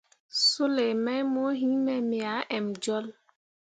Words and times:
Sulei 0.43 0.93
mai 1.05 1.21
mo 1.33 1.45
yinme, 1.59 1.95
me 2.09 2.19
ah 2.35 2.45
emjolle. 2.57 3.13